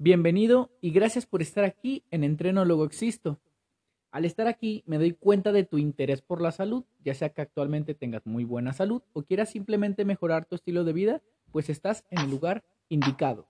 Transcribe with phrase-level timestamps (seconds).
[0.00, 3.40] Bienvenido y gracias por estar aquí en Entreno Luego Existo.
[4.12, 7.42] Al estar aquí me doy cuenta de tu interés por la salud, ya sea que
[7.42, 12.04] actualmente tengas muy buena salud o quieras simplemente mejorar tu estilo de vida, pues estás
[12.10, 13.44] en el lugar indicado.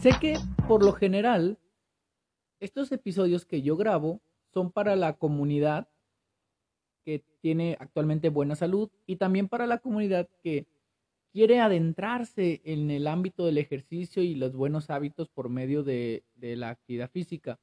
[0.00, 1.60] Sé que por lo general
[2.58, 4.20] estos episodios que yo grabo
[4.52, 5.88] son para la comunidad
[7.04, 10.66] que tiene actualmente buena salud y también para la comunidad que
[11.34, 16.70] quiere adentrarse en el ámbito del ejercicio y los buenos hábitos por medio de, la
[16.70, 17.58] actividad física.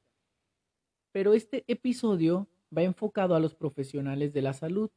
[1.10, 4.90] Pero este episodio va enfocado a los profesionales de la salud.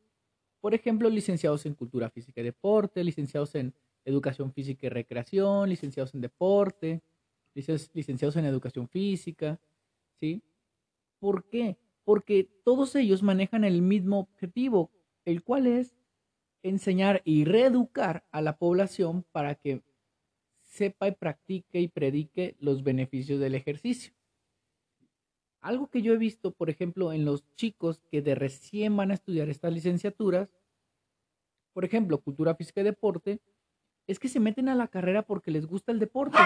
[0.59, 6.13] Por ejemplo, licenciados en cultura física y deporte, licenciados en educación física y recreación, licenciados
[6.13, 7.01] en deporte,
[7.53, 9.57] licenciados en educación física,
[10.19, 10.43] ¿sí?
[11.19, 11.77] ¿Por qué?
[12.05, 14.91] Porque todos ellos manejan el mismo objetivo,
[15.25, 15.97] el cual es
[16.63, 19.83] enseñar y reeducar a la población para que
[20.61, 24.13] sepa y practique y predique los beneficios del ejercicio.
[25.61, 29.15] Algo que yo he visto, por ejemplo, en los chicos que de recién van a
[29.15, 30.53] estudiar estas licenciaturas,
[31.73, 33.41] por ejemplo, cultura física y deporte,
[34.07, 36.37] es que se meten a la carrera porque les gusta el deporte.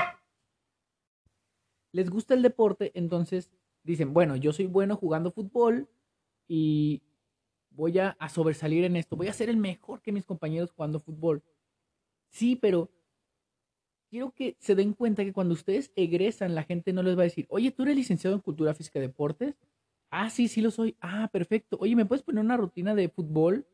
[1.92, 3.52] Les gusta el deporte, entonces
[3.84, 5.88] dicen, bueno, yo soy bueno jugando fútbol
[6.48, 7.02] y
[7.72, 11.44] voy a, sobresalir en esto, voy a ser el mejor que mis compañeros jugando fútbol.
[12.30, 12.90] Sí, pero
[14.10, 17.24] quiero que se den cuenta que cuando ustedes egresan, la gente no les va a
[17.24, 19.56] decir, oye, ¿tú eres licenciado en Cultura Física y Deportes?
[20.12, 20.96] Ah, sí, sí lo soy.
[21.02, 21.78] Ah, perfecto.
[21.80, 23.68] Oye, ¿me puedes poner una rutina de fútbol?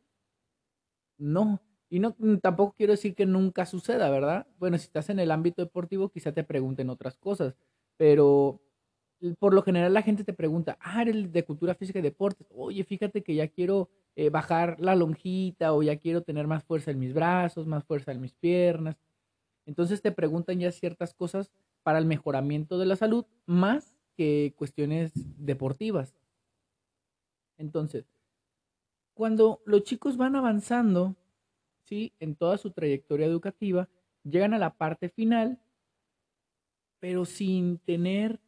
[1.17, 1.61] No.
[1.89, 4.47] Y no, tampoco quiero decir que nunca suceda, ¿verdad?
[4.57, 7.55] Bueno, si estás en el ámbito deportivo, quizá te pregunten otras cosas,
[7.95, 8.61] pero
[9.39, 12.83] por lo general la gente te pregunta, ah, eres de cultura física y deportes, oye,
[12.83, 16.99] fíjate que ya quiero eh, bajar la lonjita o ya quiero tener más fuerza en
[16.99, 18.97] mis brazos, más fuerza en mis piernas.
[19.65, 21.51] Entonces te preguntan ya ciertas cosas
[21.83, 26.15] para el mejoramiento de la salud más que cuestiones deportivas.
[27.57, 28.05] Entonces,
[29.13, 31.15] cuando los chicos van avanzando,
[31.83, 32.13] ¿sí?
[32.19, 33.87] En toda su trayectoria educativa,
[34.23, 35.59] llegan a la parte final,
[36.99, 38.39] pero sin tener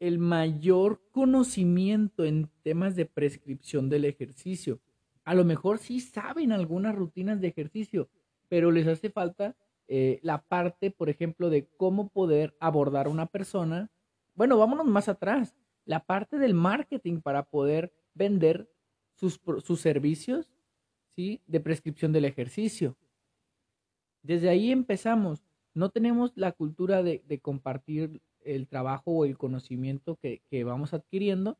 [0.00, 4.80] el mayor conocimiento en temas de prescripción del ejercicio.
[5.24, 8.08] A lo mejor sí saben algunas rutinas de ejercicio,
[8.48, 9.56] pero les hace falta
[9.88, 13.90] eh, la parte, por ejemplo, de cómo poder abordar a una persona.
[14.34, 15.54] Bueno, vámonos más atrás.
[15.84, 18.70] La parte del marketing para poder vender
[19.14, 20.50] sus, sus servicios
[21.14, 21.42] ¿sí?
[21.46, 22.96] de prescripción del ejercicio.
[24.22, 25.44] Desde ahí empezamos.
[25.74, 31.58] No tenemos la cultura de, de compartir el trabajo o el conocimiento que, vamos adquiriendo,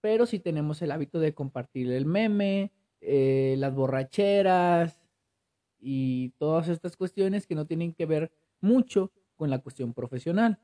[0.00, 5.00] pero si tenemos el hábito de compartir el meme, eh, las borracheras
[5.78, 10.58] y todas estas cuestiones que no tienen que ver mucho con la cuestión profesional.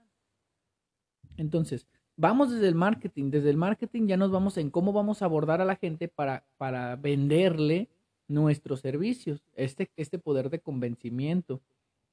[1.36, 3.30] Entonces, vamos desde el marketing.
[3.30, 6.44] Desde el marketing ya nos vamos en cómo vamos a abordar a la gente para,
[6.56, 7.88] para venderle
[8.26, 11.62] nuestros servicios, este, este poder de convencimiento.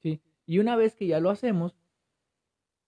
[0.02, 0.22] ¿sí?
[0.46, 1.76] Y una vez que ya lo hacemos,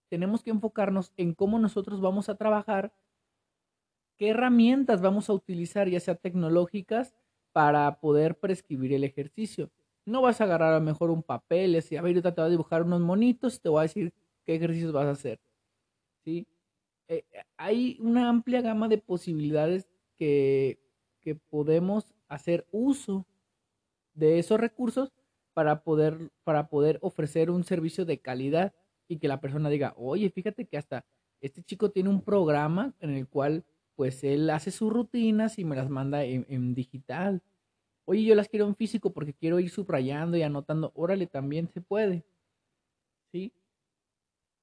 [0.08, 2.92] tenemos que enfocarnos en cómo nosotros vamos a trabajar,
[4.16, 7.14] qué herramientas vamos a utilizar, ya sea tecnológicas,
[7.52, 9.70] para poder prescribir el ejercicio.
[10.04, 12.48] No vas a agarrar a lo mejor un papel y a ver, ahorita te voy
[12.48, 14.12] a dibujar unos monitos y te voy a decir
[14.44, 15.40] qué ejercicios vas a hacer.
[16.24, 16.46] ¿Sí?
[17.08, 17.24] Eh,
[17.56, 20.78] hay una amplia gama de posibilidades que,
[21.20, 23.26] que podemos hacer uso
[24.14, 25.12] de esos recursos
[25.54, 28.74] para poder, para poder ofrecer un servicio de calidad
[29.08, 31.04] y que la persona diga, oye, fíjate que hasta
[31.40, 33.64] este chico tiene un programa en el cual
[33.96, 37.42] pues él hace sus rutinas y me las manda en, digital.
[38.04, 40.92] Oye, yo las quiero en físico porque quiero ir subrayando y anotando.
[40.94, 42.24] Órale, también se puede.
[43.32, 43.52] ¿Sí?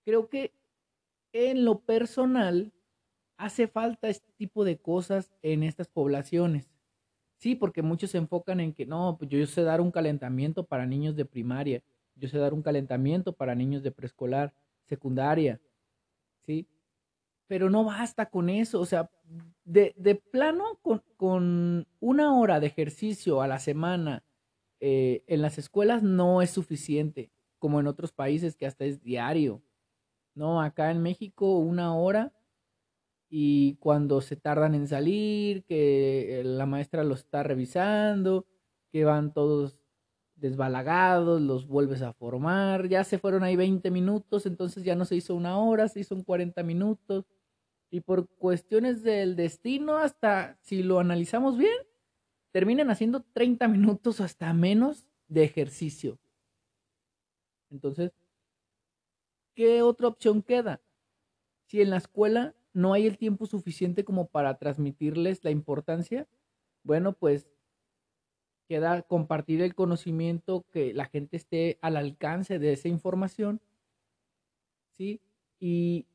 [0.06, 0.54] Creo que
[1.34, 2.72] en lo personal
[3.38, 6.70] hace falta este tipo de cosas en estas poblaciones.
[7.38, 10.86] Sí, porque muchos se enfocan en que no, pues yo sé dar un calentamiento para
[10.86, 11.84] niños de primaria
[12.16, 14.54] yo sé dar un calentamiento para niños de preescolar,
[14.86, 15.60] secundaria,
[16.46, 16.68] ¿sí?
[17.48, 19.10] Pero no basta con eso, o sea,
[19.64, 24.24] de, de plano con, con, una hora de ejercicio a la semana
[24.80, 29.62] eh, en las escuelas no es suficiente, como en otros países que hasta es diario.
[30.34, 32.34] No, acá en México una hora
[33.30, 38.46] y cuando se tardan en salir, que la maestra los está revisando,
[38.92, 39.80] que van todos
[40.36, 45.16] desbalagados, los vuelves a formar, ya se fueron ahí 20 minutos, entonces ya no se
[45.16, 47.26] hizo una hora, se hizo un 40 minutos.
[47.90, 51.76] Y por cuestiones del destino, hasta si lo analizamos bien,
[52.52, 56.20] terminan haciendo 30 minutos hasta menos de ejercicio.
[57.70, 58.12] Entonces,
[59.56, 60.82] ¿qué otra opción queda?
[61.68, 66.28] Si en la escuela no hay el tiempo suficiente como para transmitirles la importancia,
[66.84, 67.48] bueno, pues
[68.68, 73.62] queda compartir el conocimiento, que la gente esté al alcance de esa información,
[74.92, 75.22] ¿sí?
[75.60, 76.08] Y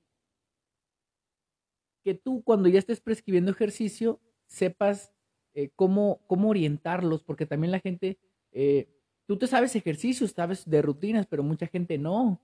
[2.03, 5.13] que tú cuando ya estés prescribiendo ejercicio, sepas
[5.55, 8.19] eh, cómo, cómo orientarlos, porque también la gente,
[8.53, 8.89] eh,
[9.27, 12.41] tú te sabes ejercicios, sabes de rutinas, pero mucha gente no,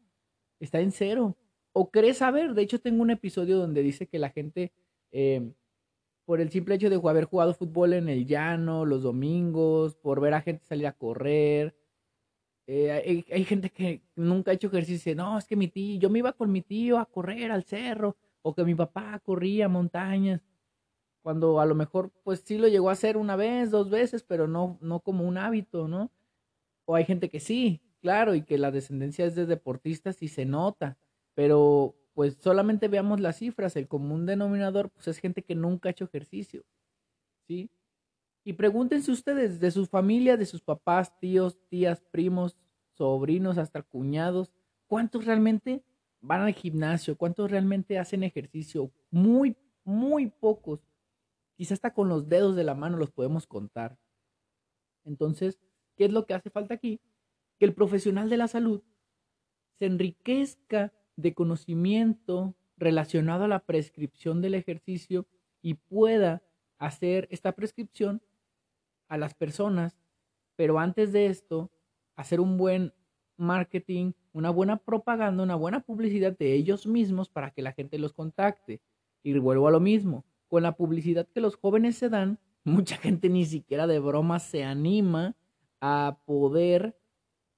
[0.60, 1.36] está en cero,
[1.72, 4.72] o crees saber, de hecho tengo un episodio donde dice que la gente...
[5.12, 5.52] Eh,
[6.26, 10.34] por el simple hecho de haber jugado fútbol en el llano los domingos, por ver
[10.34, 11.76] a gente salir a correr.
[12.66, 16.18] Eh, hay, gente que nunca ha hecho ejercicio no, es que mi tío, yo me
[16.18, 20.42] iba con mi tío a correr al cerro, o que mi papá corría montañas,
[21.22, 24.48] cuando a lo mejor pues sí lo llegó a hacer una vez, dos veces, pero
[24.48, 26.10] no, no como un hábito, ¿no?
[26.86, 30.44] O hay gente que sí, claro, y que la descendencia es de deportistas y se
[30.44, 30.98] nota,
[31.34, 35.92] pero pues solamente veamos las cifras, el común denominador pues es gente que nunca ha
[35.92, 36.64] hecho ejercicio,
[37.46, 37.68] ¿sí?
[38.42, 42.56] Y pregúntense ustedes de su familia, de sus papás, tíos, tías, primos,
[42.94, 44.50] sobrinos, hasta cuñados,
[44.86, 45.84] ¿cuántos realmente
[46.22, 47.18] van al gimnasio?
[47.18, 48.90] ¿Cuántos realmente hacen ejercicio?
[49.10, 49.54] Muy,
[49.84, 50.80] muy pocos.
[51.54, 53.98] Quizá hasta con los dedos de la mano los podemos contar.
[55.04, 55.60] Entonces,
[55.96, 56.98] ¿qué es lo que hace falta aquí?
[57.58, 58.82] Que el profesional de la salud
[59.78, 65.26] se enriquezca de conocimiento relacionado a la prescripción del ejercicio
[65.62, 66.42] y pueda
[66.78, 68.22] hacer esta prescripción
[69.08, 69.98] a las personas,
[70.56, 71.70] pero antes de esto,
[72.16, 72.92] hacer un buen
[73.36, 78.12] marketing, una buena propaganda, una buena publicidad de ellos mismos para que la gente los
[78.12, 78.80] contacte.
[79.22, 83.28] Y vuelvo a lo mismo, con la publicidad que los jóvenes se dan, mucha gente
[83.28, 85.36] ni siquiera de broma se anima
[85.80, 86.96] a poder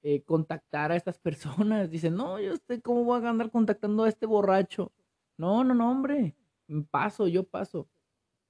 [0.01, 1.89] eh, contactar a estas personas.
[1.89, 4.91] Dicen, no, yo sé cómo voy a andar contactando a este borracho.
[5.37, 6.35] No, no, no, hombre.
[6.91, 7.87] Paso, yo paso.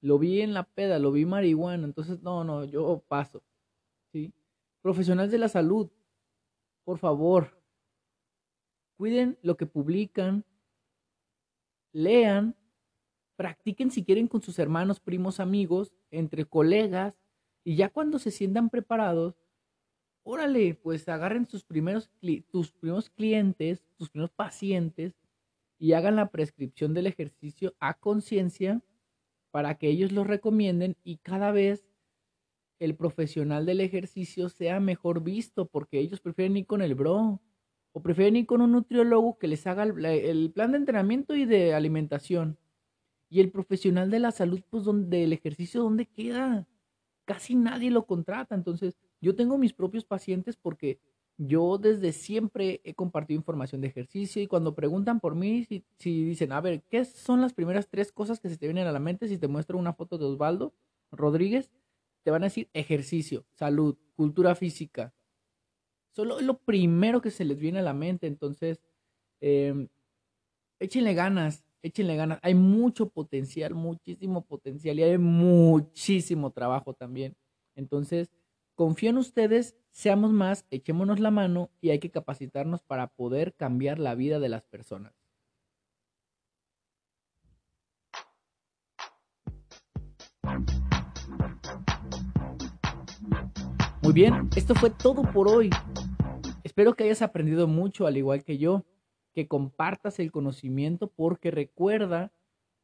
[0.00, 1.84] Lo vi en la peda, lo vi marihuana.
[1.84, 3.42] Entonces, no, no, yo paso.
[4.12, 4.32] ¿Sí?
[4.82, 5.90] Profesionales de la salud,
[6.84, 7.60] por favor,
[8.96, 10.44] cuiden lo que publican,
[11.92, 12.56] lean,
[13.36, 17.18] practiquen si quieren con sus hermanos, primos, amigos, entre colegas,
[17.64, 19.39] y ya cuando se sientan preparados,
[20.30, 22.08] órale, pues agarren tus primeros,
[22.50, 25.18] tus primeros clientes, tus primeros pacientes
[25.76, 28.80] y hagan la prescripción del ejercicio a conciencia
[29.50, 31.84] para que ellos lo recomienden y cada vez
[32.78, 37.40] el profesional del ejercicio sea mejor visto porque ellos prefieren ir con el bro
[37.92, 41.74] o prefieren ir con un nutriólogo que les haga el, plan de entrenamiento y de
[41.74, 42.56] alimentación.
[43.28, 46.68] Y el profesional de la salud, pues, donde el ejercicio, ¿dónde queda?
[47.24, 48.54] Casi nadie lo contrata.
[48.54, 50.98] Entonces, yo tengo mis propios pacientes porque
[51.42, 55.84] yo desde siempre he compartido información de ejercicio y cuando preguntan por mí, si,
[56.24, 58.98] dicen, a ver, ¿qué son las primeras tres cosas que se te vienen a la
[58.98, 60.74] mente si te muestro una foto de Osvaldo
[61.10, 61.70] Rodríguez?
[62.24, 65.14] Te van a decir ejercicio, salud, cultura física.
[66.10, 68.26] Solo es lo primero que se les viene a la mente.
[68.26, 68.82] Entonces,
[69.40, 69.88] eh,
[70.78, 72.38] échenle ganas, échenle ganas.
[72.42, 77.34] Hay mucho potencial, muchísimo potencial y hay muchísimo trabajo también.
[77.76, 78.30] Entonces,
[78.74, 83.98] Confío en ustedes, seamos más, echémonos la mano y hay que capacitarnos para poder cambiar
[83.98, 85.12] la vida de las personas.
[94.02, 95.70] Muy bien, esto fue todo por hoy.
[96.64, 98.84] Espero que hayas aprendido mucho al igual que yo,
[99.34, 102.32] que compartas el conocimiento porque recuerda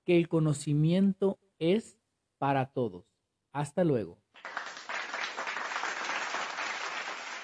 [0.05, 1.99] que el conocimiento es
[2.39, 3.07] para todos.
[3.53, 4.19] Hasta luego.